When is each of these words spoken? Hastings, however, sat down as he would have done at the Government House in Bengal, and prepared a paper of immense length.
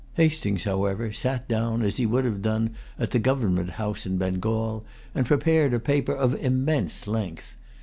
Hastings, 0.15 0.63
however, 0.63 1.11
sat 1.11 1.47
down 1.47 1.83
as 1.83 1.97
he 1.97 2.07
would 2.07 2.25
have 2.25 2.41
done 2.41 2.73
at 2.97 3.11
the 3.11 3.19
Government 3.19 3.69
House 3.69 4.03
in 4.03 4.17
Bengal, 4.17 4.83
and 5.13 5.27
prepared 5.27 5.75
a 5.75 5.79
paper 5.79 6.15
of 6.15 6.33
immense 6.43 7.05
length. 7.05 7.55